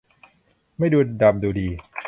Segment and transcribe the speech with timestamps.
[0.77, 1.67] ไม่ดูดำดูดี